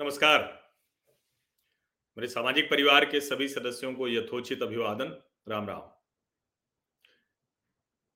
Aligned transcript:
नमस्कार। 0.00 0.42
मेरे 2.16 2.28
सामाजिक 2.28 2.70
परिवार 2.70 3.04
के 3.04 3.20
सभी 3.20 3.48
सदस्यों 3.48 3.94
को 3.94 4.08
यथोचित 4.08 4.62
अभिवादन। 4.62 5.22
राम 5.48 5.68
राम। 5.68 5.80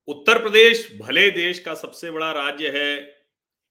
उत्तर 0.09 0.43
प्रदेश 0.43 0.99
भले 1.01 1.31
देश 1.31 1.59
का 1.59 1.75
सबसे 1.75 2.11
बड़ा 2.11 2.33
राज्य 2.33 2.70
है, 2.70 3.16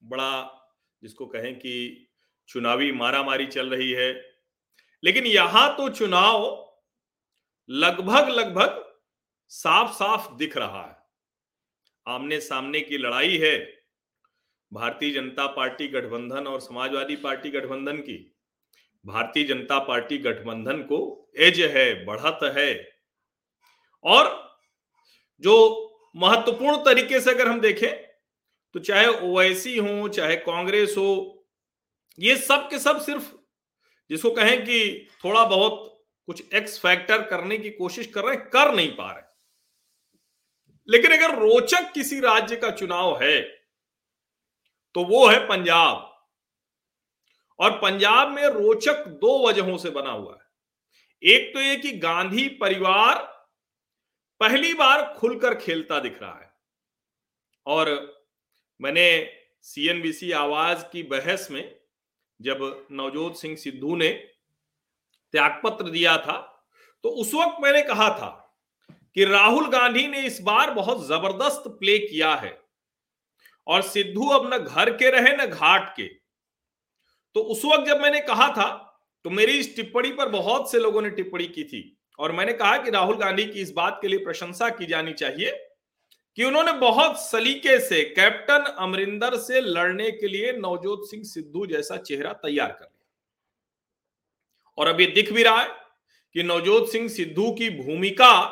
बड़ा 0.02 0.62
जिसको 1.02 1.26
कहें 1.26 1.54
कि 1.58 2.06
चुनावी 2.48 2.92
मारामारी 2.92 3.46
चल 3.46 3.70
रही 3.70 3.90
है, 3.92 4.12
लेकिन 5.04 5.26
यहाँ 5.26 5.76
तो 5.76 5.88
चुनाव 5.88 6.72
लगभग 7.68 8.28
लगभग 8.28 8.96
साफ़ 9.48 9.92
साफ़ 9.92 10.34
दिख 10.34 10.56
रहा 10.56 10.86
है। 10.86 10.96
आमने 12.14 12.40
सामने 12.40 12.80
की 12.80 12.98
लड़ाई 12.98 13.36
है 13.36 13.83
भारतीय 14.74 15.10
जनता 15.10 15.46
पार्टी 15.46 15.88
गठबंधन 15.88 16.46
और 16.46 16.60
समाजवादी 16.60 17.16
पार्टी 17.16 17.50
गठबंधन 17.50 17.96
की। 17.96 18.36
भारतीय 19.06 19.44
जनता 19.44 19.78
पार्टी 19.78 20.18
गठबंधन 20.18 20.82
को 20.82 21.30
एज 21.38 21.60
है, 21.60 22.04
बढ़त 22.04 22.38
है। 22.58 22.98
और 24.04 24.58
जो 25.40 25.54
महत्वपूर्ण 26.16 26.76
तरीके 26.76 27.20
से 27.20 27.30
अगर 27.30 27.48
हम 27.48 27.60
देखें 27.60 27.90
तो 28.74 28.80
चाहे 28.80 29.06
ओवैसी 29.06 29.78
हो, 29.78 30.08
चाहे 30.08 30.36
कांग्रेस 30.36 30.94
हो, 30.98 31.46
ये 32.18 32.36
सब 32.36 32.68
के 32.70 32.78
सब 32.78 33.00
सिर्फ़ 33.00 33.32
जिसको 34.10 34.30
कहें 34.30 34.64
कि 34.64 35.08
थोड़ा 35.24 35.44
बहुत 35.44 36.04
कुछ 36.26 36.54
एक्स 36.54 36.78
फैक्टर 36.78 37.22
करने 37.22 37.58
की 37.58 37.70
कोशिश 37.70 38.06
कर 38.06 38.24
रहे 38.24 38.34
हैं, 38.34 38.44
कर 38.46 38.74
नहीं 38.74 38.90
पा 38.90 39.10
रहे। 39.12 39.22
लेकिन 40.88 41.10
अगर 41.12 41.38
रोचक 41.38 41.92
किसी 41.92 42.20
राज्य 42.20 42.56
का 42.56 42.70
चुनाव 42.70 43.22
है 43.22 43.63
तो 44.94 45.04
वो 45.04 45.26
है 45.28 45.46
पंजाब। 45.48 46.10
और 47.58 47.78
पंजाब 47.78 48.30
में 48.30 48.44
रोचक 48.44 49.06
दो 49.06 49.48
वजहों 49.48 49.76
से 49.78 49.90
बना 49.90 50.10
हुआ 50.10 50.32
है। 50.32 51.34
एक 51.34 51.54
तो 51.54 51.60
ये 51.60 51.76
कि 51.76 51.92
गांधी 51.92 52.48
परिवार 52.48 53.22
पहली 54.40 54.74
बार 54.74 55.14
खुलकर 55.18 55.54
खेलता 55.54 55.98
दिख 56.00 56.22
रहा 56.22 56.38
है। 56.40 56.52
और 57.66 57.90
मैंने 58.80 59.06
सीएनबीसी 59.62 60.32
आवाज़ 60.32 60.84
की 60.84 61.02
बहस 61.02 61.48
में 61.50 61.80
जब 62.40 62.86
नवजोत 62.92 63.36
सिंह 63.36 63.56
सिद्धू 63.56 63.96
ने 63.96 64.08
त्यागपत्र 65.34 65.90
दिया 65.90 66.16
था 66.16 66.40
तो 67.04 67.08
उस 67.10 67.34
वक्त 67.34 67.62
मैंने 67.62 67.82
कहा 67.82 68.08
था 68.10 68.28
कि 69.14 69.24
राहुल 69.24 69.68
गांधी 69.68 70.06
ने 70.08 70.20
इस 70.20 70.40
बार 70.40 70.70
बहुत 70.70 71.06
ज़बरदस्त 71.06 71.68
प्ले 71.68 71.98
किया 71.98 72.34
है। 72.34 72.63
और 73.66 73.82
सिद्धू 73.82 74.28
अब 74.28 74.52
न 74.54 74.58
घर 74.58 74.90
के 74.90 75.10
रहे 75.10 75.36
न 75.36 75.46
घाट 75.46 75.92
के। 75.96 76.06
तो 77.36 77.40
उस 77.40 77.64
वक्त 77.64 77.86
जब 77.86 78.00
मैंने 78.00 78.20
कहा 78.20 78.48
था 78.48 78.70
तो 79.24 79.30
मेरी 79.30 79.52
इस 79.52 79.76
टिप्पणी 79.76 80.10
पर 80.12 80.28
बहुत 80.28 80.70
से 80.72 80.78
लोगों 80.78 81.02
ने 81.02 81.10
टिप्पणी 81.10 81.46
की 81.46 81.64
थी 81.64 81.98
और 82.18 82.32
मैंने 82.32 82.52
कहा 82.52 82.76
कि 82.76 82.90
राहुल 82.90 83.16
गांधी 83.16 83.44
की 83.44 83.60
इस 83.60 83.72
बात 83.72 83.98
के 84.02 84.08
लिए 84.08 84.18
प्रशंसा 84.18 84.68
की 84.68 84.86
जानी 84.86 85.12
चाहिए 85.12 85.50
कि 86.38 86.44
उन्होंने 86.44 86.72
बहुत 86.72 87.20
सलीके 87.20 87.78
से 87.80 88.02
कैप्टन 88.04 88.64
अमरिंदर 88.78 89.36
से 89.36 89.60
लड़ने 89.60 90.10
के 90.10 90.28
लिए 90.28 90.52
नवजोत 90.52 91.08
सिंह 91.10 91.24
सिद्धू 91.24 91.66
जैसा 91.66 91.96
चेहरा 91.96 92.32
तैयार 92.32 92.68
कर 92.68 92.84
लिया। 92.84 93.10
और 94.78 94.86
अब 94.86 95.00
ये 95.00 95.06
दिख 95.06 95.32
भी 95.32 95.42
रहा 95.42 95.60
है 95.60 95.68
कि 96.34 96.42
नवजोत 96.42 96.90
सिंह 96.92 97.08
सिद्धू 97.08 97.50
की 97.52 97.70
भूमिका 97.70 98.44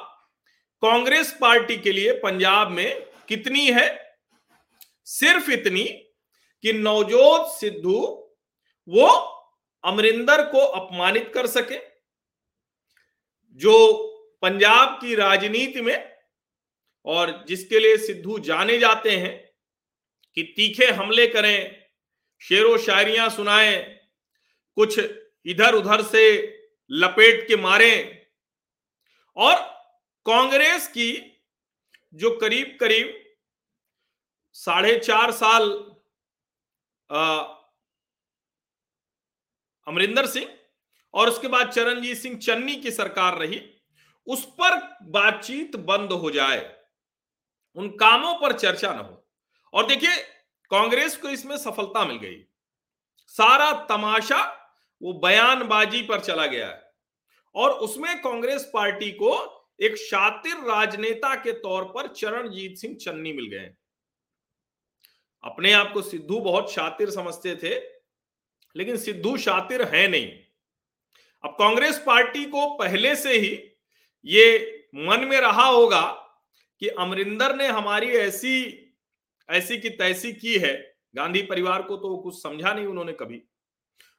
कांग्रेस 0.83 1.37
पार्टी 1.41 1.77
के 1.77 1.93
लिए 1.93 2.13
पंजाब 2.13 2.71
में 2.71 3.07
कितनी 3.29 3.67
है 3.67 4.02
सिर्फ़ 5.13 5.51
इतनी 5.51 5.85
कि 6.65 6.73
नवजोत 6.73 7.51
सिद्धू 7.53 7.99
वो 8.89 9.09
अमरिंदर 9.85 10.45
को 10.45 10.59
अपमानित 10.59 11.31
कर 11.35 11.47
सके, 11.47 11.79
जो 13.61 14.09
पंजाब 14.43 14.99
की 15.01 15.15
राजनीति 15.15 15.81
में 15.81 16.13
और 17.07 17.45
जिसके 17.49 17.79
लिए 17.79 17.97
सिद्धू 17.97 18.39
जाने 18.39 18.79
जाते 18.79 19.11
हैं 19.11 19.37
कि 20.37 20.43
तीखे 20.57 20.87
हमले 20.87 21.27
करें, 21.27 21.77
शेरो 22.43 22.77
शायरियाँ 22.79 23.29
सुनाएँ, 23.31 23.83
कुछ 24.77 24.99
इधर 25.47 25.75
उधर 25.75 26.03
से 26.03 26.25
लपेट 26.91 27.47
के 27.49 27.57
मारें। 27.57 28.27
और 29.37 29.57
कांग्रेस 30.27 30.87
की 30.89 31.13
जो 32.15 32.31
करीब 32.39 32.77
करीब 32.81 33.22
साढ़े 34.57 34.99
चार 34.99 35.33
साल 35.33 35.71
अमरिंदर 39.87 40.27
सिंह 40.27 40.49
और 41.15 41.29
उसके 41.29 41.49
बाद 41.49 41.71
चरणजीत 41.71 42.17
सिंह 42.17 42.39
चन्नी 42.39 42.77
की 42.77 42.91
सरकार 42.91 43.39
रही, 43.39 43.61
उस 44.27 44.45
पर 44.61 44.77
बातचीत 45.03 45.77
बंद 45.77 46.13
हो 46.13 46.31
जाए, 46.31 46.61
उन 47.77 47.89
कामों 47.91 48.35
पर 48.35 48.53
चर्चा 48.53 48.93
न 48.93 48.99
हो। 48.99 49.27
और 49.75 49.87
देखिए, 49.87 50.17
कांग्रेस 50.71 51.17
को 51.17 51.29
इसमें 51.29 51.57
सफलता 51.57 52.05
मिल 52.05 52.17
गई। 52.17 52.45
सारा 53.27 53.73
तमाशा 53.87 54.43
वो 55.01 55.13
बयानबाजी 55.13 56.03
पर 56.03 56.21
चला 56.21 56.47
गया 56.47 56.69
है। 56.69 56.93
और 57.55 57.71
उसमें 57.71 58.23
कांग्रेस 58.23 58.71
पार्टी 58.75 59.11
को 59.13 59.35
एक 59.83 59.97
शातिर 59.97 60.57
राजनेता 60.65 61.35
के 61.35 61.53
तौर 61.53 61.85
पर 61.85 62.09
चरणजीत 62.09 62.77
सिंह 62.79 62.97
चन्नी 62.97 63.33
मिल 63.33 63.47
गए 63.47 63.75
अपने 65.45 65.73
आप 65.73 65.93
को 65.93 66.03
सिद्धू 66.03 66.41
बहुत 66.41 66.73
शातिर 66.73 67.11
समझते 67.11 67.55
थे, 67.57 67.75
लेकिन 68.77 68.97
सिद्धू 68.97 69.37
शातिर 69.37 69.83
है 69.85 70.07
नहीं। 70.09 70.29
अब 71.45 71.57
कांग्रेस 71.59 72.03
पार्टी 72.07 72.45
को 72.45 72.67
पहले 72.77 73.15
से 73.17 73.33
ही 73.33 73.51
ये 74.27 74.89
मन 74.97 75.25
में 75.25 75.41
रहा 75.41 75.65
होगा 75.65 76.03
कि 76.83 76.89
अमरिंदर 76.89 77.55
ने 77.57 77.67
हमारी 77.67 78.09
ऐसी 78.09 78.79
ऐसी 79.49 79.79
की 79.79 79.91
तैसी 79.91 80.33
की 80.33 80.59
है। 80.59 80.75
गांधी 81.15 81.43
परिवार 81.43 81.83
को 81.83 81.97
तो 81.97 82.17
कुछ 82.17 82.43
समझा 82.43 82.73
नहीं 82.73 82.87
उन्होंने 82.87 83.13
कभी। 83.13 83.37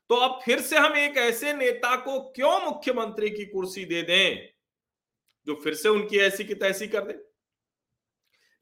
तो 0.10 0.16
अब 0.16 0.40
फिर 0.46 0.62
से 0.62 0.78
हम 0.78 0.98
एक 0.98 1.18
ऐसे 1.18 1.54
नेता 1.54 1.96
को 1.96 2.20
क्यों 2.32 2.60
मुख्यमंत्री 2.62 3.30
की 3.30 3.46
कुर्सी 3.46 3.86
दे 3.86 4.02
दें, 4.02 4.50
जो 5.48 5.56
फिर 5.64 5.74
से 5.74 5.90
उनकी 5.90 6.18
ऐसी 6.18 6.44
की 6.44 6.54
तैसी 6.54 6.88
कर 6.88 7.02
दे? 7.02 7.14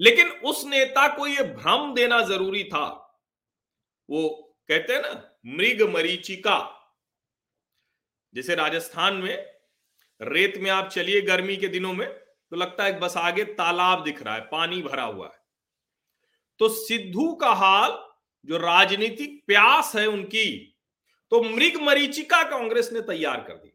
लेकिन 0.02 0.30
उस 0.44 0.64
नेता 0.66 1.08
को 1.16 1.28
यह 1.28 1.54
भ्रम 1.54 1.94
देना 1.94 2.22
ज़रूरी 2.22 2.64
था। 2.64 2.86
वो 4.10 4.30
कहते 4.70 4.94
हैं 4.94 5.02
ना, 5.02 5.38
मृग 5.48 5.82
मरीचिका। 5.90 6.60
जैसे 8.34 8.56
राजस्थान 8.56 9.16
में 9.16 9.36
रेत 10.22 10.58
में 10.58 10.70
आप 10.72 10.90
चलिए 10.90 11.22
गर्मी 11.22 11.58
के 11.58 11.68
दिनों 11.68 11.94
में 11.94 12.08
तो 12.08 12.56
लगता 12.56 12.84
है 12.84 13.00
बस 13.00 13.18
आगे 13.18 13.44
तालाब 13.44 14.04
दिख 14.04 14.22
रहा 14.24 14.36
है, 14.36 14.42
पानी 14.42 14.82
भरा 14.82 15.04
हुआ 15.04 15.28
है। 15.28 15.40
तो 16.60 16.70
सिद्धू 16.70 17.32
का 17.34 17.52
हाल, 17.52 17.92
जो 18.46 18.58
राजनीतिक 18.58 19.42
प्यास 19.48 19.96
है 19.96 20.06
उनकी 20.08 20.68
तो 21.32 21.42
मृग 21.44 21.76
मरीचिका 21.82 22.42
कांग्रेस 22.44 22.90
ने 22.94 23.02
तैयार 23.02 23.42
कर 23.42 23.54
दी। 23.54 23.72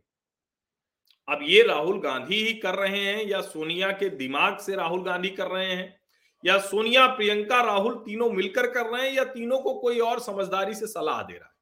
अब 1.29 1.39
ये 1.43 1.63
राहुल 1.63 2.01
गांधी 2.01 2.43
ही 2.45 2.53
कर 2.55 2.75
रहे 2.75 3.05
हैं 3.05 3.25
या 3.25 3.41
सोनिया 3.41 3.91
के 3.93 4.09
दिमाग 4.09 4.59
से 4.59 4.77
राहुल 4.77 5.03
गांधी 5.03 5.31
कर 5.31 5.47
रहे 5.47 5.73
हैं? 5.73 6.06
या 6.45 6.59
सोनिया, 6.59 7.07
प्रियंका, 7.07 7.63
राहुल 7.63 7.95
तीनों 7.95 8.31
मिलकर 8.31 8.67
कर 8.67 8.87
रहे 8.87 9.09
हैं 9.09 9.17
या 9.17 9.25
तीनों 9.25 9.59
को 9.59 9.75
कोई 9.75 10.01
और 10.01 10.21
समझदारी 10.21 10.75
से 10.75 10.87
सलाह 10.87 11.23
दे 11.23 11.35
रहा 11.35 11.47
है? 11.47 11.55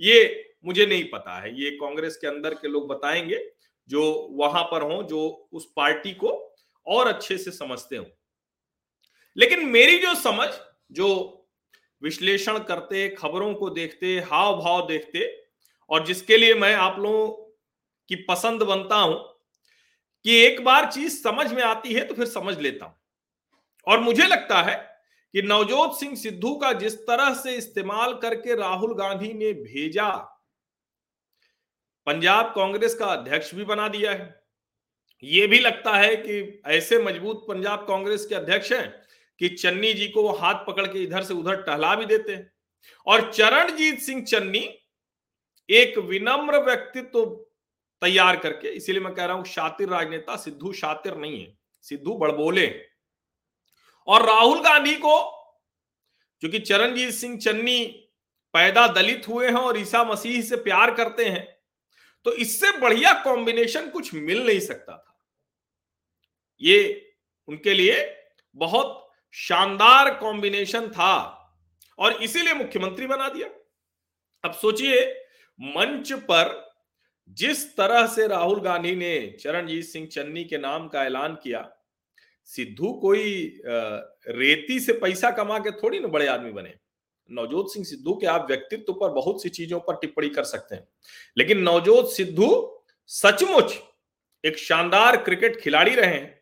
ये 0.00 0.54
मुझे 0.66 0.86
नहीं 0.86 1.04
पता 1.04 1.38
है। 1.40 1.62
ये 1.62 1.70
कांग्रेस 1.70 2.16
के 2.16 2.26
अंदर 2.26 2.54
के 2.54 2.68
लोग 2.68 2.88
बताएँगे 2.88 3.52
जो 3.88 4.28
वहाँ 4.32 4.64
पर 4.64 4.82
हो, 4.82 5.02
जो 5.02 5.48
उस 5.52 5.72
पार्टी 5.76 6.12
को 6.12 6.56
और 6.86 7.08
अच्छे 7.08 7.38
से 7.38 7.50
समझते 7.50 7.96
हो। 7.96 8.06
लेकिन 9.36 9.66
मेरी 9.66 9.98
जो 9.98 10.14
समझ, 10.14 10.48
जो 10.92 11.38
विश्लेषण 12.02 12.58
करते, 12.58 13.08
खबरों 13.08 13.54
को 13.54 13.70
देखते 13.70 14.18
हाव 14.20 14.58
भाव 14.60 14.86
देखते, 14.86 15.44
और 15.90 16.06
जिसके 16.06 16.36
लिए 16.36 16.54
मैं 16.54 16.74
आप 16.74 16.98
लोगों 16.98 17.28
की 18.08 18.16
पसंद 18.16 18.62
बनता 18.62 18.96
हूँ, 18.96 19.14
कि 20.24 20.36
एक 20.36 20.64
बार 20.64 20.92
चीज़ 20.92 21.22
समझ 21.22 21.52
में 21.52 21.62
आती 21.62 21.94
है 21.94 22.04
तो 22.04 22.14
फिर 22.14 22.26
समझ 22.26 22.58
लेता 22.58 22.86
हूँ। 22.86 23.01
और 23.86 24.00
मुझे 24.00 24.26
लगता 24.26 24.60
है 24.62 24.76
कि 25.34 25.42
नवजोत 25.42 25.98
सिंह 26.00 26.14
सिद्धू 26.16 26.54
का 26.54 26.72
जिस 26.74 26.96
तरह 27.00 27.34
से 27.34 27.54
इस्तेमाल 27.56 28.14
करके 28.14 28.54
राहुल 28.56 28.94
गांधी 28.94 29.32
ने 29.32 29.52
भेजा, 29.54 30.08
पंजाब 32.06 32.52
कांग्रेस 32.54 32.94
का 32.94 33.06
अध्यक्ष 33.06 33.54
भी 33.54 33.64
बना 33.64 33.88
दिया 33.88 34.12
है। 34.12 34.42
यह 35.22 35.46
भी 35.46 35.58
लगता 35.58 35.96
है 35.96 36.14
कि 36.16 36.60
ऐसे 36.66 36.98
मज़बूत 36.98 37.44
पंजाब 37.48 37.86
कांग्रेस 37.88 38.26
के 38.26 38.34
अध्यक्ष 38.34 38.72
हैं 38.72 38.88
कि 39.40 39.48
चन्नी 39.50 39.92
जी 39.92 40.08
को 40.08 40.22
वो 40.22 40.32
हाथ 40.32 40.64
पकड़ 40.66 40.86
के 40.86 41.02
इधर 41.02 41.22
से 41.22 41.34
उधर 41.34 41.62
टहला 41.62 41.94
भी 41.94 42.06
देते 42.06 42.34
हैं। 42.34 42.50
और 43.06 43.30
चरणजीत 43.32 44.00
सिंह 44.00 44.22
चन्नी 44.24 44.68
एक 45.68 45.98
विनम्र 46.00 46.62
व्यक्तित्व 46.62 47.08
तो 47.10 47.24
तैयार 48.02 48.36
करके, 48.36 48.68
इसीलिए 48.68 49.00
मैं 49.00 49.14
कह 49.14 49.24
रहा 49.24 49.36
हूँ, 49.36 49.44
शातिर 49.44 49.88
राजनेता 49.88 50.36
सिद्धू 50.36 50.72
शातिर 50.72 51.16
नहीं 51.16 51.40
है। 51.40 51.56
सिद्धू 51.86 52.14
बड़बोले 52.14 52.66
हैं। 52.66 52.86
और 54.08 54.26
राहुल 54.26 54.60
गांधी 54.60 54.94
को, 54.96 55.20
क्योंकि 56.42 56.58
चरणजीत 56.60 57.10
सिंह 57.14 57.38
चन्नी 57.38 57.84
पैदा 58.54 58.86
दलित 58.88 59.28
हुए 59.28 59.46
हैं 59.46 59.56
और 59.56 59.78
ईसा 59.78 60.02
मसीह 60.04 60.40
से 60.42 60.56
प्यार 60.58 60.94
करते 60.94 61.24
हैं 61.24 61.44
तो 62.26 62.32
इससे 62.34 62.70
बढ़िया 62.78 63.12
कॉम्बिनेशन 63.22 63.88
कुछ 63.90 64.12
मिल 64.14 64.46
नहीं 64.46 64.60
सकता 64.60 64.92
था। 64.92 65.16
ये 66.60 67.14
उनके 67.48 67.74
लिए 67.74 67.94
बहुत 68.56 68.98
शानदार 69.34 70.14
कॉम्बिनेशन 70.14 70.88
था 70.88 71.14
और 71.98 72.22
इसीलिए 72.22 72.54
मुख्यमंत्री 72.54 73.06
बना 73.06 73.28
दिया। 73.28 73.48
अब 74.44 74.52
सोचिए, 74.52 75.00
मंच 75.60 76.12
पर 76.12 76.60
जिस 77.38 77.66
तरह 77.76 78.06
से 78.06 78.26
राहुल 78.28 78.60
गांधी 78.60 78.94
ने 78.96 79.14
चरणजीत 79.40 79.84
सिंह 79.84 80.06
चन्नी 80.06 80.44
के 80.44 80.58
नाम 80.58 80.88
का 80.88 81.04
ऐलान 81.04 81.34
किया 81.34 81.60
सिद्धू 82.44 82.92
कोई 82.92 83.60
रेती 83.66 84.80
से 84.80 84.92
पैसा 84.92 85.30
कमा 85.30 85.58
के 85.58 85.70
थोड़ी 85.70 86.00
ना 86.00 86.08
बड़े 86.08 86.26
आदमी 86.26 86.50
बने। 86.52 86.74
नवजोत 87.30 87.72
सिंह 87.72 87.84
सिद्धू 87.84 88.14
के 88.14 88.26
आप 88.26 88.46
व्यक्तित्व 88.50 88.92
पर 88.92 89.08
बहुत 89.08 89.42
सी 89.42 89.48
चीज़ों 89.48 89.80
पर 89.80 89.96
टिप्पणी 89.96 90.28
कर 90.28 90.44
सकते 90.44 90.74
हैं। 90.74 90.88
लेकिन 91.36 91.58
नवजोत 91.58 92.12
सिद्धू 92.12 92.82
सचमुच 93.06 93.74
एक 94.44 94.58
शानदार 94.58 95.16
क्रिकेट 95.16 95.60
खिलाड़ी 95.60 95.94
रहे 95.94 96.14
हैं। 96.14 96.40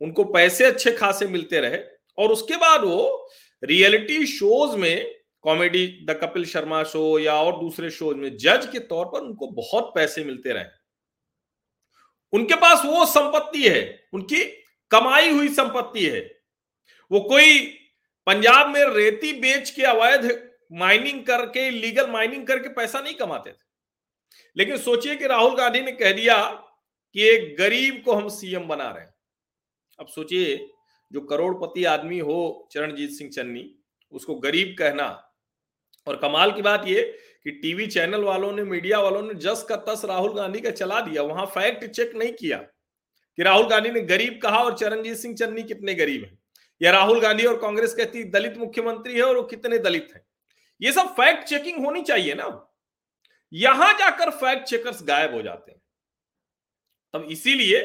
उनको 0.00 0.24
पैसे 0.24 0.64
अच्छे 0.64 0.92
खासे 0.92 1.26
मिलते 1.26 1.60
रहे 1.60 1.78
और 2.18 2.32
उसके 2.32 2.56
बाद 2.56 2.84
वो 2.84 3.30
रियलिटी 3.62 4.26
शोज़ 4.26 4.76
में, 4.76 5.14
comedy 5.42 5.86
the 5.86 6.10
Kapil 6.10 6.44
Sharma 6.44 6.82
show 6.84 7.18
या 7.18 7.34
और 7.34 7.60
दूसरे 7.60 7.90
शोज़ 7.90 8.16
में, 8.16 8.36
जज 8.36 8.68
के 8.72 8.78
तौर 8.78 9.06
पर 9.06 9.20
उनको 9.20 9.46
बहुत 9.46 9.92
पैसे 9.94 10.24
मिलते 10.24 10.52
रहे। 10.52 10.64
उनके 12.32 12.54
पास 12.54 12.82
वो 12.84 13.04
संपत्ति 13.06 13.68
है, 13.68 14.08
उनकी 14.12 14.59
कमाई 14.90 15.30
हुई 15.30 15.48
संपत्ति 15.48 16.06
है। 16.06 16.40
वो 17.12 17.20
कोई 17.20 17.58
पंजाब 18.26 18.68
में 18.68 18.84
रेती 18.84 19.32
बेच 19.32 19.70
के 19.70 19.82
अवैध 19.82 20.50
माइनिंग 20.72 21.24
करके 21.24 21.70
लीगल 21.70 22.10
माइनिंग 22.10 22.46
करके 22.46 22.68
पैसा 22.68 23.00
नहीं 23.00 23.14
कमाते 23.14 23.50
थे। 23.50 23.70
लेकिन 24.56 24.76
सोचिए 24.76 25.16
कि 25.16 25.26
राहुल 25.26 25.54
गांधी 25.54 25.80
ने 25.80 25.92
कह 25.92 26.12
दिया 26.12 26.50
कि 27.14 27.22
एक 27.22 27.56
गरीब 27.58 28.02
को 28.04 28.12
हम 28.12 28.28
सीएम 28.28 28.68
बना 28.68 28.90
रहे 28.90 29.04
हैं। 29.04 29.14
अब 30.00 30.06
सोचिए, 30.06 30.70
जो 31.12 31.20
करोड़पति 31.20 31.84
आदमी 31.84 32.18
हो 32.18 32.68
चरणजीत 32.72 33.10
सिंह 33.10 33.30
चन्नी, 33.30 33.78
उसको 34.12 34.34
गरीब 34.34 34.76
कहना 34.78 35.32
और 36.06 36.16
कमाल 36.16 36.52
की 36.52 36.62
बात 36.62 36.86
ये 36.86 37.02
कि 37.44 37.50
टीवी 37.50 37.86
चैनल 37.86 38.20
वालों 38.20 38.52
ने, 38.52 38.62
मीडिया 38.62 39.00
वालों 39.00 39.22
ने 39.22 39.34
जस 39.34 39.66
का 39.68 39.76
तस 39.76 40.04
राहुल 40.04 40.34
गांधी 40.34 40.60
का 40.60 40.70
चला 40.70 41.00
दिया, 41.00 41.22
वहाँ 41.22 41.46
फैक्ट 41.46 41.86
चेक 41.86 42.14
नहीं 42.14 42.32
किया। 42.32 42.66
कि 43.38 43.42
राहुल 43.42 43.66
गांधी 43.66 43.90
ने 43.90 44.00
गरीब 44.00 44.40
कहा 44.42 44.58
और 44.58 44.76
चरणजीत 44.78 45.16
सिंह 45.16 45.34
चन्नी 45.34 45.62
कितने 45.62 45.94
गरीब 45.94 46.24
हैं? 46.24 46.38
या 46.80 46.90
राहुल 46.90 47.20
गांधी 47.20 47.44
और 47.44 47.58
कांग्रेस 47.58 47.94
कहती 47.94 48.24
दलित 48.24 48.56
मुख्यमंत्री 48.58 49.14
है 49.14 49.22
और 49.22 49.36
वो 49.36 49.42
कितने 49.42 49.78
दलित 49.78 50.08
हैं? 50.14 50.22
ये 50.80 50.92
सब 50.92 51.14
फैक्ट 51.14 51.44
चेकिंग 51.44 51.84
होनी 51.84 52.02
चाहिए 52.02 52.34
ना। 52.34 52.66
यहाँ 53.52 53.92
जाकर 53.92 54.30
फैक्ट 54.30 54.68
चेकर्स 54.68 55.02
गायब 55.02 55.34
हो 55.34 55.42
जाते 55.42 55.72
हैं। 55.72 55.80
तब 57.14 57.26
इसीलिए, 57.30 57.80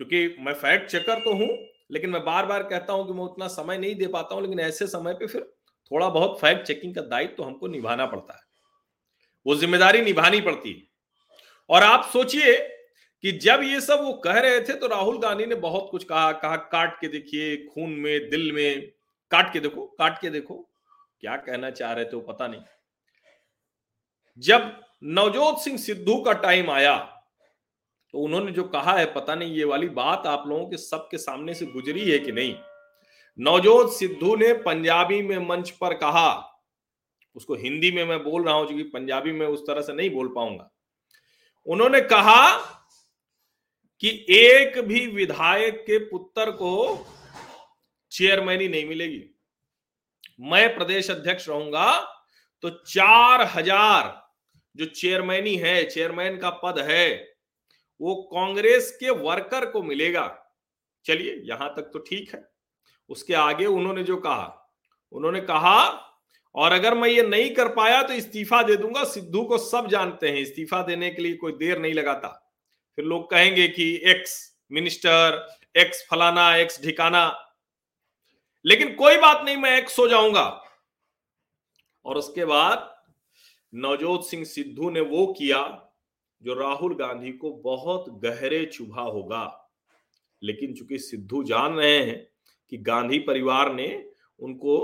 क्योंकि 0.00 0.36
मैं 0.40 0.52
फैक्ट 0.54 0.90
चेकर 0.90 1.18
तो 1.18 1.34
हूँ, 1.34 1.48
लेकिन 1.90 2.10
मैं 2.10 2.24
बार 2.24 2.46
बार 2.46 2.62
कहता 2.62 2.92
हूँ 2.92 3.06
कि 3.06 3.12
मैं 3.12 3.24
उतना 3.24 3.48
समय 3.48 3.78
नहीं 3.78 3.94
दे 3.94 4.06
पाता 4.06 4.34
हूँ, 4.34 4.42
लेकिन 4.42 4.60
ऐसे 4.60 4.86
समय 4.86 5.14
पे 5.14 5.26
फिर 5.26 5.40
थोड़ा 5.90 6.08
बहुत 6.08 6.38
फैक्ट 6.40 6.66
चेकिंग 6.66 6.94
का 6.94 7.02
दायित्व 7.02 7.34
तो 7.36 7.42
हमको 7.42 7.68
निभाना 7.68 8.06
पड़ता 8.06 8.34
है। 8.34 8.42
वो 9.46 9.56
ज़िम्मेदारी 9.56 10.00
निभानी 10.00 10.40
पड़ती 10.40 10.72
है। 10.72 10.82
और 11.70 11.82
आप 11.82 12.10
सोचिए 12.12 12.56
कि 13.24 13.32
जब 13.34 13.62
ये 13.62 13.80
सब 13.80 14.02
वो 14.02 14.12
कह 14.24 14.38
रहे 14.38 14.60
थे 14.60 14.74
तो 14.74 14.86
राहुल 14.86 15.18
गांधी 15.18 15.46
ने 15.46 15.54
बहुत 15.56 15.88
कुछ 15.90 16.04
कहा 16.04 16.30
कहा, 16.34 16.56
काट 16.56 17.00
के 17.00 17.08
देखिए, 17.08 17.56
खून 17.66 17.90
में, 17.90 18.28
दिल 18.30 18.52
में, 18.52 18.90
काट 19.30 19.52
के 19.52 19.60
देखो, 19.60 19.84
काट 19.88 20.20
के 20.20 20.30
देखो। 20.30 20.54
क्या 21.22 21.36
कहना 21.38 21.70
चाह 21.70 21.92
रहे 21.92 22.04
थे 22.04 22.16
वो 22.16 22.22
पता 22.24 22.46
नहीं। 22.46 22.60
जब 24.38 24.72
नवजोत 25.04 25.60
सिंह 25.60 25.76
सिद्धू 25.78 26.16
का 26.22 26.32
टाइम 26.34 26.70
आया 26.70 26.96
तो 28.14 28.18
उन्होंने 28.18 28.52
जो 28.52 28.62
कहा 28.64 28.92
है, 28.92 29.04
पता 29.06 29.34
नहीं 29.34 29.54
ये 29.54 29.64
वाली 29.64 29.88
बात 29.90 30.26
आप 30.26 30.44
लोगों 30.46 30.66
के 30.66 30.76
सबके 30.76 31.18
सामने 31.18 31.54
से 31.54 31.66
गुजरी 31.66 32.10
है 32.10 32.18
कि 32.18 32.32
नहीं। 32.32 32.54
नवजोत 33.38 33.92
सिद्धू 33.92 34.34
ने 34.36 34.52
पंजाबी 34.62 35.20
में 35.22 35.38
मंच 35.48 35.70
पर 35.72 35.94
कहा, 35.94 36.30
उसको 37.36 37.54
हिंदी 37.54 37.90
में 37.90 38.04
मैं 38.04 38.22
बोल 38.24 38.44
रहा 38.44 38.54
हूँ, 38.54 38.66
क्योंकि 38.66 38.84
पंजाबी 38.84 39.32
में 39.32 39.46
उस 39.46 39.66
तरह 39.66 39.82
से 39.82 39.92
नहीं 39.92 40.10
बोल 40.10 40.28
पाऊँगा। 40.28 40.70
उन्होंने 41.66 42.00
कहा 42.02 42.40
कि 44.02 44.08
एक 44.30 44.78
भी 44.78 45.06
विधायक 45.06 45.82
के 45.86 45.98
पुत्र 46.04 46.50
को 46.52 47.06
चेयरमैनी 48.12 48.68
नहीं 48.68 48.84
मिलेगी। 48.86 49.22
मैं 50.42 50.74
प्रदेश 50.74 51.10
अध्यक्ष 51.10 51.48
रहूँगा 51.48 51.92
तो 52.62 52.70
चार 52.70 53.42
हज़ार 53.48 54.16
जो 54.74 54.84
चेयरमैनी 54.86 55.54
है 55.56 55.84
चेयरमैन 55.84 56.36
का 56.38 56.50
पद 56.62 56.78
है, 56.80 57.08
वो 58.00 58.14
कांग्रेस 58.32 58.90
के 59.00 59.10
वर्कर 59.10 59.70
को 59.70 59.82
मिलेगा। 59.82 60.26
चलिए, 61.06 61.40
यहाँ 61.44 61.68
तक 61.76 61.90
तो 61.92 61.98
ठीक 62.00 62.34
है। 62.34 62.42
उसके 63.10 63.34
आगे 63.34 63.66
उन्होंने 63.66 64.02
जो 64.02 64.16
कहा, 64.16 64.72
उन्होंने 65.12 65.40
कहा, 65.42 65.78
और 66.54 66.72
अगर 66.72 66.94
मैं 66.94 67.08
ये 67.08 67.22
नहीं 67.22 67.50
कर 67.54 67.68
पाया 67.68 68.02
तो 68.02 68.14
इस्तीफा 68.14 68.62
दे 68.62 68.76
दूँगा। 68.76 69.04
सिद्धू 69.06 69.42
को 69.42 69.58
सब 69.60 69.88
जानते 69.88 70.28
हैं, 70.28 70.38
इस्तीफा 70.38 70.82
देने 70.82 71.10
के 71.10 71.22
लिए 71.22 71.34
कोई 71.34 71.52
देर 71.54 71.78
नहीं 71.78 71.94
लगाता। 71.94 72.36
फिर 72.98 73.04
लोग 73.04 73.30
कहेंगे 73.30 73.68
कि 73.68 73.94
एक्स 74.04 74.38
मिनिस्टर 74.72 75.46
एक्स 75.76 76.06
फलाना 76.10 76.54
एक्स 76.56 76.82
ढिकाना। 76.82 77.24
लेकिन 78.64 78.94
कोई 78.94 79.16
बात 79.16 79.44
नहीं, 79.44 79.56
मैं 79.56 79.76
एक्स 79.78 79.98
हो 79.98 80.08
जाऊँगा। 80.08 80.64
और 82.04 82.16
उसके 82.16 82.44
बाद 82.44 83.04
नवजोत 83.74 84.26
सिंह 84.26 84.44
सिद्धू 84.44 84.90
ने 84.90 85.00
वो 85.00 85.26
किया 85.38 85.62
जो 86.42 86.54
राहुल 86.54 86.94
गांधी 86.94 87.32
को 87.32 87.52
बहुत 87.54 88.04
गहरे 88.24 88.64
चुभा 88.66 89.02
होगा। 89.02 89.70
लेकिन 90.42 90.74
चूँकि 90.74 90.98
सिद्धू 90.98 91.42
जान 91.44 91.74
रहे 91.74 91.96
हैं 91.96 92.26
कि 92.70 92.76
गांधी 92.76 93.18
परिवार 93.18 93.72
ने 93.74 93.88
उनको 94.40 94.76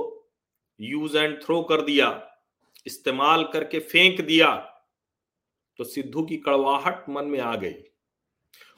यूज़ 0.81 1.17
एंड 1.19 1.43
थ्रो 1.43 1.63
कर 1.63 1.81
दिया, 1.81 2.09
इस्तेमाल 2.87 3.45
करके 3.45 3.79
फेंक 3.79 4.21
दिया 4.21 4.55
तो 5.79 5.85
सिद्धू 5.85 6.23
की 6.23 6.37
कड़वाहट 6.37 7.09
मन 7.09 7.25
में 7.25 7.41
आ 7.41 7.55
गई। 7.57 7.75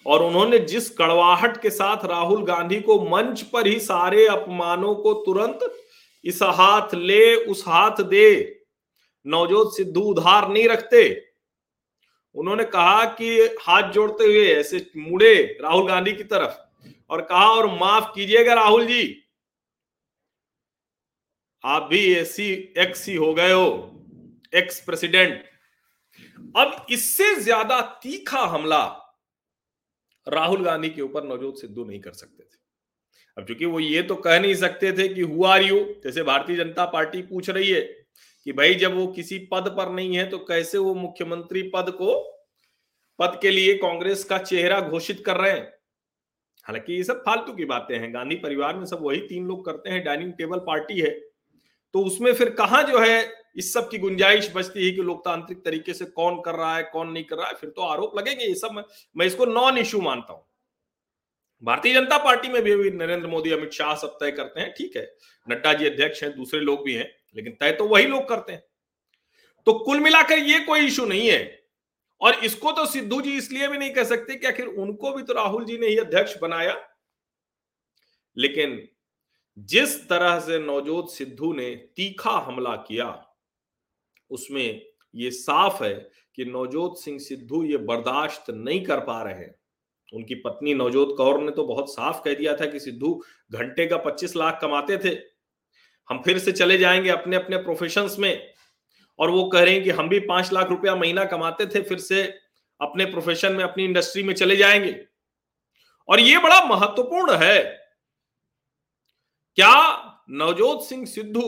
और 0.07 0.23
उन्होंने 0.23 0.59
जिस 0.61 0.89
कड़वाहट 0.91 1.61
के 1.63 1.71
साथ 1.71 2.05
राहुल 2.07 2.45
गांधी 2.45 2.81
को 2.81 3.01
मंच 3.11 3.43
पर 3.45 3.67
ही 3.67 3.79
सारे 3.81 4.27
अपमानों 4.29 4.95
को 4.97 5.13
तुरंत 5.25 5.61
इस 6.25 6.43
हाथ 6.43 6.95
ले, 6.95 7.35
उस 7.37 7.65
हाथ 7.67 8.03
दे, 8.03 8.61
नवजोत 9.27 9.77
सिद्धू 9.77 10.01
उधार 10.03 10.49
नहीं 10.49 10.69
रखते। 10.69 11.03
उन्होंने 12.35 12.65
कहा 12.67 13.05
कि 13.15 13.39
हाथ 13.61 13.91
जोड़ते 13.93 14.25
हुए 14.25 14.47
ऐसे 14.49 14.87
मुड़े 14.99 15.35
राहुल 15.63 15.87
गांधी 15.89 16.13
की 16.13 16.25
तरफ़ 16.25 16.57
और 17.11 17.21
कहा, 17.23 17.45
और 17.47 17.67
माफ़ 17.71 18.05
कीजिएगा 18.15 18.55
राहुल 18.55 18.87
जी, 18.87 19.25
आप 21.65 21.83
भी 21.83 22.15
ऐसी 22.15 22.51
एक्स 22.79 23.09
ही 23.09 23.15
हो 23.17 23.33
गए 23.35 23.53
हो 23.53 23.69
एक्स 24.53 24.81
प्रेसिडेंट 24.81 25.45
अब 26.57 26.87
इससे 26.91 27.35
ज़्यादा 27.37 27.81
तीखा 28.03 28.41
हमला 28.47 28.85
राहुल 30.29 30.65
गांधी 30.65 30.89
के 30.91 31.03
ऊपर 31.03 31.25
नवजोत 31.25 31.61
सिद्धू 31.61 31.85
नहीं 31.85 32.01
कर 32.01 32.13
सकते 32.13 32.43
थे। 32.43 32.57
अब 33.37 33.47
चूँकि 33.47 33.65
वो 33.65 33.81
ये 33.81 34.03
तो 34.03 34.15
कह 34.15 34.39
नहीं 34.41 34.55
सकते 34.55 34.93
थे 34.93 35.09
कि 35.09 35.21
हुआ 35.21 35.55
आर 35.55 35.63
यू 35.63 35.79
जैसे 36.05 36.23
भारतीय 36.23 36.57
जनता 36.57 36.85
पार्टी 36.85 37.23
पूछ 37.23 37.51
रही 37.51 37.71
है 37.71 37.81
कि 38.47 38.53
भाई 38.53 38.75
जब 38.75 38.95
वो 38.97 39.07
किसी 39.07 39.39
पद 39.53 39.69
पर 39.69 39.93
नहीं 39.93 40.17
है 40.17 40.29
तो 40.31 40.39
कैसे 40.39 40.79
वो 40.79 40.95
मुख्यमंत्री 40.95 41.63
पद 41.75 41.91
को, 41.91 42.21
पद 43.19 43.39
के 43.43 43.51
लिए 43.51 43.75
कांग्रेस 43.75 44.25
का 44.25 44.39
चेहरा 44.39 44.81
घोषित 44.81 45.23
कर 45.27 45.37
रहे 45.37 45.51
हैं? 45.51 45.73
हालाँकि 46.67 46.93
ये 46.93 47.05
सब 47.05 47.21
फालतू 47.21 47.53
की 47.53 47.65
बातें 47.65 47.99
हैं। 47.99 48.15
गांधी 48.15 48.37
परिवार 48.37 48.77
में 48.77 48.85
सब 48.87 48.99
वही 49.03 49.21
तीन 49.21 49.47
लोग 49.47 49.65
करते 49.67 49.91
हैं, 49.91 50.05
डाइनिंग 50.05 50.33
टेबल 50.33 50.59
पार्टी 50.59 51.01
है। 51.01 51.11
तो 51.95 52.03
उसमें 52.05 52.33
फिर 52.35 52.51
कहा 52.51 52.83
जो 52.83 52.99
है 52.99 53.33
इस 53.57 53.73
सब 53.73 53.89
की 53.91 53.99
गुंजाइश 53.99 54.51
बचती 54.55 54.85
है 54.85 54.91
कि 54.91 55.03
लोकतांत्रिक 55.03 55.65
तरीके 55.65 55.95
से 55.95 56.05
कौन 56.05 56.41
कर 56.41 56.55
रहा 56.55 56.77
है, 56.77 56.83
कौन 56.83 57.11
नहीं 57.11 57.25
कर 57.25 57.37
रहा 57.37 57.47
है? 57.49 57.55
फिर 57.55 57.71
तो 57.71 57.83
आरोप 57.83 58.19
लगेंगे 58.19 58.45
ये 58.45 58.55
सब। 58.55 58.85
मैं 59.17 59.27
इसको 59.27 59.47
नॉन 59.47 59.79
इश्यू 59.79 60.01
मानता 60.01 60.33
हूँ। 60.33 60.45
भारतीय 61.63 61.95
जनता 61.95 62.19
पार्टी 62.19 62.49
में 62.49 62.63
भी 62.63 62.91
नरेंद्र 62.91 63.29
मोदी, 63.29 63.51
अमित 63.51 63.73
शाह 63.73 63.95
सब 63.95 64.17
तय 64.21 64.31
करते 64.31 64.61
हैं, 64.61 64.73
ठीक 64.79 64.97
है। 64.97 65.17
नड्डा 65.49 65.73
जी 65.73 65.87
अध्यक्ष 65.87 66.23
हैं, 66.23 66.37
दूसरे 66.37 66.61
लोग 66.61 66.85
भी 66.85 66.95
हैं, 66.95 67.11
लेकिन 67.37 67.57
तय 67.61 67.73
तो 67.73 67.85
वही 67.85 68.07
लोग 68.07 68.29
करते 68.29 68.53
हैं। 68.53 68.63
तो 69.67 69.73
कुल 69.79 70.01
मिलाकर 70.01 70.39
ये 70.39 70.61
कोई 70.61 70.87
इशू 70.87 71.07
नहीं 71.07 71.29
है। 71.29 71.67
और 72.21 72.35
इसको 72.35 72.73
तो 72.73 72.85
सिद्धू 72.87 73.21
जी 73.21 73.37
इसलिए 73.37 73.69
भी 73.69 73.79
नहीं 73.79 73.91
कह 73.91 74.05
सकते 74.05 74.35
कि 74.35 74.47
आखिर 74.47 74.67
उनको 74.67 75.13
भी 75.13 75.23
तो 75.23 75.33
राहुल 75.33 75.65
जी 75.65 75.79
ने 75.79 75.87
ही 75.87 75.97
अध्यक्ष 75.97 76.37
बनाया। 76.39 76.77
लेकिन 78.37 78.89
जिस 79.59 80.09
तरह 80.09 80.41
से 80.41 80.59
नवजोत 80.59 81.13
सिद्धू 81.13 81.53
ने 81.53 81.75
तीखा 81.75 82.31
हमला 82.31 82.77
किया, 82.77 83.27
उसमें 84.31 84.87
ये 85.15 85.31
साफ़ 85.31 85.85
है 85.85 86.11
कि 86.35 86.45
नवजोत 86.45 87.01
सिंह 87.01 87.19
सिद्धू 87.19 87.65
ये 87.65 87.77
बर्दाश्त 87.77 88.51
नहीं 88.51 88.85
कर 88.85 89.01
पा 89.01 89.23
रहे 89.23 89.35
हैं। 89.35 89.55
उनकी 90.15 90.35
पत्नी 90.35 90.75
नवजोत 90.75 91.15
कौर 91.17 91.41
ने 91.41 91.51
तो 91.51 91.65
बहुत 91.65 91.91
साफ़ 91.91 92.23
कह 92.23 92.35
दिया 92.35 92.57
था 92.57 92.67
कि 92.67 92.81
सिद्धू 92.81 93.23
घंटे 93.53 93.87
का 93.87 93.97
25 93.97 94.37
लाख 94.37 94.59
कमाते 94.63 94.99
थे। 94.99 95.19
हम 96.11 96.23
फिर 96.23 96.39
से 96.39 96.53
चले 96.53 96.79
जाएँगे 96.79 97.11
अपने 97.11 97.37
अपने 97.37 97.57
प्रोफेशंस 97.57 98.17
में 98.19 98.55
और 99.19 99.31
वो 99.31 99.45
कह 99.45 99.65
रहे 99.65 99.75
हैं 99.75 99.85
कि 99.85 99.91
हम 99.91 100.09
भी 100.09 100.21
पाँच 100.21 100.53
लाख 100.53 100.69
रुपया 100.69 100.97
महीना 100.97 101.25
कमाते 101.25 101.67
थे, 101.67 101.83
फिर 101.83 101.99
से 101.99 102.23
अपने 102.81 103.05
प्रोफेशन 103.05 103.53
में, 103.53 103.65
अपनी 103.65 103.85
इंडस्ट्री 103.85 104.23
में 104.23 104.35
चले 104.35 104.57
जाएँगे। 104.57 105.07
और 106.09 106.21
ये 106.21 106.39
बड़ा 106.39 106.65
महत्वपूर्ण 106.65 107.37
है 107.37 107.78
क्या 109.59 110.25
नवजोत 110.31 110.85
सिंह 110.87 111.05
सिद्धू 111.07 111.43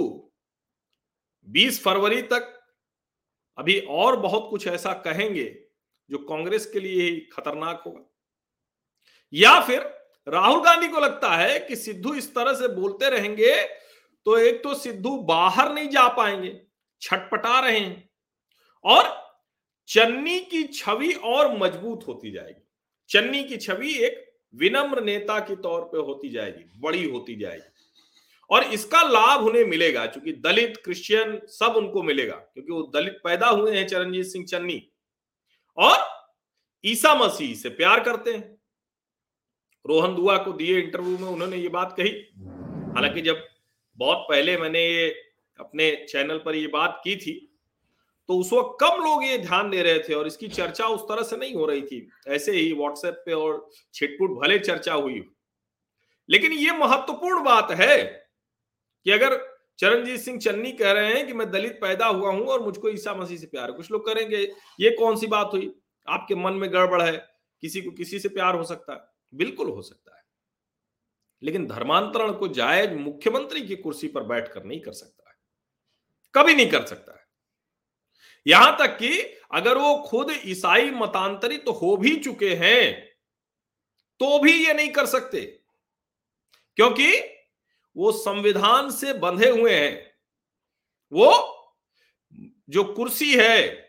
20 1.49 1.81
फरवरी 1.83 2.23
तक 2.23 2.49
अभी 3.59 3.79
और 3.91 4.17
बहुत 4.17 4.47
कुछ 4.51 4.67
ऐसा 4.67 4.93
कहेंगे 4.93 5.45
जो 6.11 6.19
कांग्रेस 6.19 6.67
के 6.67 6.81
लिए 6.81 7.03
ही 7.03 7.21
खतरनाक 7.33 7.83
होगा? 7.87 8.03
या 9.33 9.61
फिर 9.61 9.81
राहुल 10.27 10.61
गांधी 10.65 10.89
को 10.89 11.01
लगता 11.01 11.31
है 11.37 11.61
कि 11.61 11.77
सिद्धू 11.77 12.15
इस 12.15 12.35
तरह 12.35 12.55
से 12.55 12.69
बोलते 12.69 13.11
रहेंगे 13.11 13.55
तो 14.27 14.37
एक 14.39 14.63
तो 14.65 14.75
सिद्धू 14.75 15.17
बाहर 15.19 15.73
नहीं 15.75 15.89
जा 15.89 16.09
पाएँगे, 16.09 16.61
छटपटा 17.03 17.61
रहे 17.61 17.79
हैं 17.79 18.11
और 18.85 19.17
चन्नी 19.89 20.41
की 20.41 20.63
छवि 20.65 21.13
और 21.13 21.57
मज़बूत 21.59 22.07
होती 22.09 22.31
जाएगी। 22.31 22.63
चन्नी 23.11 23.45
की 23.45 23.57
छवि 23.57 23.99
एक 23.99 24.25
विनम्र 24.55 25.05
नेता 25.05 25.41
के 25.41 25.57
तौर 25.57 25.85
पे 25.85 25.99
होती 25.99 26.29
जाएगी, 26.29 26.81
बड़ी 26.81 27.11
होती 27.11 27.37
जाएगी। 27.37 27.69
और 28.51 28.65
इसका 28.65 29.03
लाभ 29.03 29.45
उन्हें 29.47 29.65
मिलेगा 29.65 30.05
क्योंकि 30.07 30.33
दलित, 30.41 30.77
क्रिश्चियन 30.77 31.41
सब 31.49 31.75
उनको 31.77 32.03
मिलेगा, 32.03 32.35
क्योंकि 32.35 32.73
वो 32.73 32.83
दलित 32.95 33.21
पैदा 33.25 33.49
हुए 33.49 33.77
हैं 33.77 33.87
चरणजीत 33.89 34.27
सिंह 34.27 34.45
चन्नी। 34.45 34.83
और 35.79 35.99
ईसा 36.85 37.15
मसीह 37.15 37.55
से 37.55 37.69
प्यार 37.71 38.01
करते 38.01 38.33
हैं। 38.33 38.59
रोहन 39.85 40.15
दुआ 40.15 40.37
को 40.37 40.53
दिए 40.53 40.81
इंटरव्यू 40.81 41.19
में, 41.19 41.29
उन्होंने 41.29 41.57
ये 41.57 41.69
बात 41.69 41.95
कही। 42.01 42.11
हालाँकि 42.95 43.21
जब 43.21 43.47
बहुत 43.99 44.27
पहले 44.29 44.57
मैंने 44.57 44.81
ये 44.81 45.09
अपने 45.59 45.91
चैनल 46.11 46.39
पर 46.39 46.55
ये 46.55 46.67
बात 46.67 47.01
की 47.05 47.17
थी 47.17 47.47
तो 48.29 48.37
उस 48.37 48.53
वक्त 48.53 48.77
कम 48.81 49.03
लोग 49.03 49.25
ये 49.25 49.39
ध्यान 49.39 49.71
दे 49.71 49.83
रहे 49.83 49.99
थे 49.99 50.15
और 50.15 50.27
इसकी 50.27 50.49
चर्चा 50.49 50.87
उस 50.87 51.01
तरह 51.03 51.23
से 51.23 51.37
नहीं 51.37 51.55
हो 51.55 51.67
रही 51.67 51.83
थी। 51.83 52.09
ऐसे 52.29 52.53
ही 52.53 52.73
व्हाट्सएप 52.73 53.23
पे 53.27 53.33
और 53.33 53.69
छिटपुट 53.95 54.31
भले 54.33 54.59
चर्चा 54.59 54.95
हुई 54.95 55.23
लेकिन 56.29 56.53
ये 56.53 56.73
महत्वपूर्ण 56.73 57.43
बात 57.45 57.71
है 57.71 58.20
कि 59.05 59.11
अगर 59.11 59.61
चरणजीत 59.79 60.21
सिंह 60.21 60.39
चन्नी 60.39 60.73
कह 60.73 60.93
रहे 60.93 61.15
हैं 61.15 61.27
कि 61.27 61.33
मैं 61.33 61.51
दलित 61.51 61.73
पैदा 61.73 62.07
हुआ 62.07 62.31
हूँ 62.31 62.47
और 62.47 62.63
मुझको 62.63 62.89
ईसा 62.89 63.15
मसीह 63.15 63.39
से 63.39 63.47
प्यार 63.47 63.71
है। 63.71 63.77
कुछ 63.77 63.91
लोग 63.91 64.07
करेंगे, 64.07 64.53
ये 64.81 64.91
कौन 64.91 65.17
सी 65.17 65.27
बात 65.27 65.51
हुई? 65.53 65.75
आपके 66.09 66.35
मन 66.35 66.53
में 66.53 66.73
गड़बड़ 66.73 67.03
है, 67.03 67.29
किसी 67.61 67.83
को 67.83 67.91
किसी 67.91 68.19
से 68.21 68.29
प्यार 68.29 68.55
हो 68.55 68.65
सकता 68.65 68.93
है। 68.93 69.01
बिल्कुल 69.39 69.69
हो 69.69 69.83
सकता 69.83 70.17
है। 70.17 70.23
लेकिन 71.43 71.67
धर्मांतरण 71.67 72.33
को 72.33 72.49
जायज़ 72.49 72.91
मुख्यमंत्री 72.91 73.63
की 73.63 73.77
कुर्सी 73.77 74.09
पर 74.09 74.23
बैठकर 74.23 74.65
नहीं 74.65 74.81
कर 74.81 74.93
सकता 74.93 75.31
है। 75.31 75.37
कभी 76.35 76.55
नहीं 76.55 76.71
कर 76.71 76.87
सकता 76.87 77.13
है। 77.13 77.27
यहाँ 78.47 78.77
तक 78.79 78.99
कि 78.99 79.21
अगर 79.55 79.79
वो 79.79 79.95
खुद 80.09 80.27
ईसाई 80.45 80.91
मतांतरित 80.91 81.65
तो 81.65 81.73
हो 81.73 81.97
भी 81.97 82.17
चुके 82.17 82.55
हैं 82.55 83.11
तो 84.21 84.39
भी 84.39 84.67
ये 84.67 84.75
नहीं 84.75 84.89
कर 84.89 85.07
सकते। 85.07 85.41
क्योंकि 86.77 87.40
वो 88.01 88.13
संविधान 88.15 88.91
से 88.91 89.13
बंधे 89.15 89.49
हुए 89.51 89.75
हैं। 89.75 89.95
वो 91.13 91.33
जो 92.69 92.85
कुर्सी 92.95 93.33
है, 93.35 93.89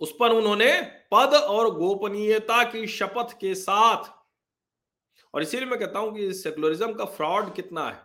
उस 0.00 0.14
पर 0.20 0.32
उन्होंने 0.32 0.72
पद 1.12 1.34
और 1.34 1.70
गोपनीयता 1.74 2.62
की 2.64 2.86
शपथ 2.88 3.32
के 3.40 3.54
साथ, 3.54 4.10
और 5.34 5.42
इसीलिए 5.42 5.66
मैं 5.66 5.78
कहता 5.78 5.98
हूँ 5.98 6.14
कि 6.14 6.32
सेकुलरिज्म 6.34 6.92
का 6.92 7.04
फ्रॉड 7.06 7.54
कितना 7.54 7.88
है। 7.88 8.04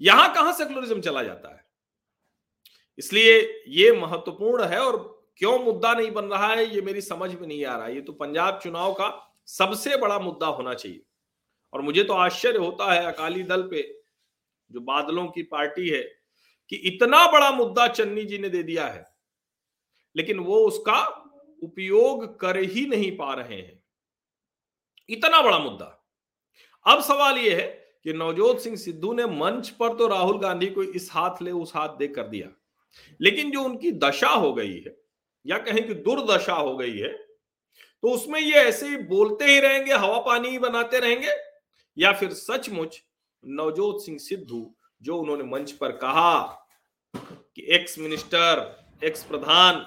यहाँ 0.00 0.32
कहाँ 0.34 0.52
सेकुलरिज्म 0.52 1.00
चला 1.00 1.22
जाता 1.22 1.48
है? 1.48 1.64
इसलिए 2.98 3.64
ये 3.68 3.90
महत्वपूर्ण 3.92 4.64
है 4.64 4.78
और 4.80 4.96
क्यों 5.38 5.58
मुद्दा 5.58 5.92
नहीं 5.94 6.10
बन 6.10 6.24
रहा 6.24 6.46
है, 6.48 6.64
ये 6.66 6.80
मेरी 6.82 7.00
समझ 7.00 7.30
में 7.32 7.46
नहीं 7.46 7.64
आ 7.64 7.76
रहा। 7.76 7.88
ये 7.88 8.00
तो 8.00 8.12
पंजाब 8.14 8.60
चुनाव 8.62 8.92
का 8.92 9.08
सबसे 9.48 9.96
बड़ा 9.96 10.18
मुद्दा 10.18 10.46
होना 10.46 10.74
चाहिए। 10.74 11.02
और 11.76 11.82
मुझे 11.82 12.02
तो 12.04 12.12
आश्चर्य 12.14 12.58
होता 12.58 12.92
है 12.92 13.04
अकाली 13.04 13.42
दल 13.42 13.62
पे, 13.62 13.82
जो 14.70 14.80
बादलों 14.80 15.26
की 15.26 15.42
पार्टी 15.42 15.88
है, 15.88 16.02
कि 16.72 16.76
इतना 16.76 17.26
बड़ा 17.32 17.50
मुद्दा 17.50 17.86
चन्नी 17.88 18.24
जी 18.24 18.38
ने 18.38 18.48
दे 18.48 18.62
दिया 18.62 18.86
है। 18.86 19.04
लेकिन 20.16 20.38
वो 20.38 20.56
उसका 20.58 21.00
उपयोग 21.62 22.24
कर 22.40 22.56
ही 22.58 22.86
नहीं 22.86 23.10
पा 23.16 23.32
रहे 23.34 23.56
हैं। 23.56 23.82
इतना 25.08 25.42
बड़ा 25.42 25.58
मुद्दा। 25.58 25.92
अब 26.86 27.02
सवाल 27.02 27.38
यह 27.38 27.56
है 27.56 27.66
कि 28.04 28.12
नवजोत 28.12 28.60
सिंह 28.60 28.76
सिद्धू 28.76 29.12
ने 29.12 29.26
मंच 29.26 29.68
पर 29.70 29.94
तो 29.94 30.06
राहुल 30.06 30.38
गांधी 30.38 30.66
को 30.66 30.82
इस 30.82 31.08
हाथ 31.12 31.42
ले 31.42 31.50
उस 31.52 31.72
हाथ 31.74 31.96
दे 31.98 32.06
कर 32.08 32.28
दिया, 32.28 32.48
लेकिन 33.20 33.50
जो 33.50 33.62
उनकी 33.62 33.92
दशा 33.92 34.28
हो 34.28 34.52
गई 34.54 34.72
है, 34.72 34.96
या 35.46 35.58
कहें 35.58 35.86
कि 35.86 35.94
दुर्दशा 35.94 36.54
हो 36.54 36.76
गई 36.76 36.98
है 36.98 37.12
तो 38.02 38.10
उसमें 38.10 38.40
ये 38.40 38.52
ऐसे 38.52 38.88
ही 38.88 38.96
बोलते 39.04 39.44
ही 39.44 39.60
रहेंगे, 39.60 39.92
हवा 39.92 40.18
पानी 40.20 40.48
ही 40.48 40.58
बनाते 40.58 40.98
रहेंगे 40.98 41.28
या 41.98 42.12
फिर 42.12 42.32
सचमुच 42.32 43.02
नवजोत 43.44 44.04
सिंह 44.04 44.18
सिद्धू, 44.18 44.74
जो 45.02 45.16
उन्होंने 45.16 45.44
मंच 45.44 45.72
पर 45.72 45.92
कहा 45.92 46.42
कि 47.14 47.66
एक्स 47.68 47.98
मिनिस्टर 47.98 48.84
एक्स 49.04 49.24
प्रधान, 49.24 49.80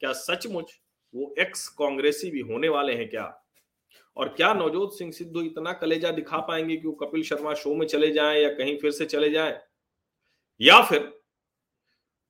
क्या 0.00 0.12
सचमुच 0.12 0.80
वो 1.14 1.34
एक्स 1.38 1.68
कांग्रेसी 1.68 2.30
भी 2.30 2.40
होने 2.40 2.68
वाले 2.68 2.94
हैं 2.94 3.08
क्या? 3.08 3.42
और 4.16 4.28
क्या 4.28 4.54
नवजोत 4.54 4.98
सिंह 4.98 5.12
सिद्धू 5.12 5.42
इतना 5.42 5.72
कलेजा 5.72 6.10
दिखा 6.10 6.38
पाएँगे 6.38 6.76
कि 6.76 6.88
वो 6.88 6.92
कपिल 6.92 7.22
शर्मा 7.22 7.54
शो 7.54 7.74
में 7.74 7.86
चले 7.86 8.10
जाएँ 8.10 8.42
या 8.42 8.50
कहीं 8.50 8.78
फिर 8.78 8.90
से 8.90 9.06
चले 9.06 9.30
जाएँ? 9.30 9.60
या 10.60 10.82
फिर 10.82 11.20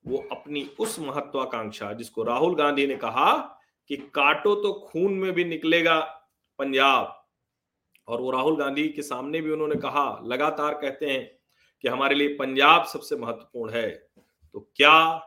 वो 0.07 0.29
अपनी 0.33 0.71
उस 0.81 0.99
महत्वाकांक्षा 0.99 1.93
जिसको 1.93 2.23
राहुल 2.23 2.55
गांधी 2.55 2.87
ने 2.87 2.97
कहा 2.97 3.37
कि 3.89 3.97
काटो 3.97 4.55
तो 4.55 4.73
खून 4.73 5.13
में 5.13 5.33
भी 5.33 5.45
निकलेगा 5.45 6.01
पंजाब। 6.59 7.20
और 8.11 8.21
वो 8.21 8.31
राहुल 8.31 8.57
गांधी 8.57 8.88
के 8.88 9.02
सामने 9.02 9.40
भी 9.40 9.50
उन्होंने 9.50 9.75
कहा, 9.76 10.21
लगातार 10.25 10.75
कहते 10.75 11.07
हैं 11.07 11.31
कि 11.85 11.88
हमारे 11.88 12.14
लिए 12.14 12.29
पंजाब 12.35 12.85
सबसे 12.85 13.17
महत्वपूर्ण 13.17 13.73
है। 13.73 13.90
तो 14.55 14.61
क्या 14.76 15.26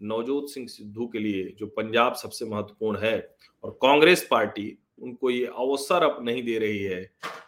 नवजोत 0.00 0.48
सिंह 0.50 0.66
सिद्धू 0.68 1.06
के 1.06 1.18
लिए 1.18 1.44
जो 1.58 1.66
पंजाब 1.66 2.14
सबसे 2.14 2.44
महत्वपूर्ण 2.44 2.98
है 2.98 3.36
और 3.64 3.78
कांग्रेस 3.82 4.26
पार्टी 4.30 4.66
उनको 4.98 5.30
ये 5.30 5.44
अवसर 5.46 6.02
अब 6.02 6.24
नहीं 6.24 6.42
दे 6.42 6.58
रही 6.58 6.78
है 6.78 7.02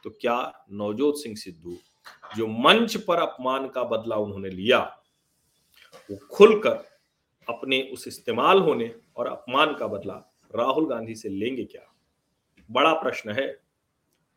तो 0.05 0.11
क्या 0.11 0.37
नवजोत 0.73 1.19
सिंह 1.19 1.35
सिद्धू 1.37 1.77
जो 2.37 2.47
मंच 2.47 2.97
पर 2.99 3.19
अपमान 3.19 3.69
का 3.69 3.83
बदला 3.85 4.17
उन्होंने 4.17 4.49
लिया, 4.51 4.79
वो 6.11 6.17
खुलकर 6.33 6.85
अपने 7.49 7.81
उस 7.93 8.07
इस्तेमाल 8.09 8.59
होने 8.59 8.91
और 9.17 9.27
अपमान 9.27 9.75
का 9.75 9.87
बदला 9.87 10.15
राहुल 10.55 10.89
गांधी 10.89 11.15
से 11.15 11.29
लेंगे 11.29 11.65
क्या? 11.65 11.83
बड़ा 12.71 12.93
प्रश्न 12.93 13.31
है। 13.31 13.47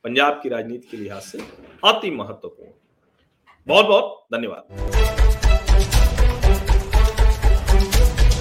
पंजाब 0.03 0.39
की 0.43 0.49
राजनीति 0.49 0.87
के 0.87 0.97
लिहाज 0.97 1.21
से 1.21 1.39
अति 1.85 2.11
महत्वपूर्ण। 2.11 2.71
बहुत 3.67 3.85
बहुत 3.85 4.25
धन्यवाद। 4.33 5.18